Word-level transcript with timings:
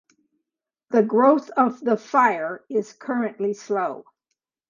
The 0.89 1.03
growth 1.03 1.51
of 1.51 1.79
the 1.79 1.95
fire 1.95 2.65
is 2.69 2.91
currently 2.91 3.53
slow. 3.53 4.03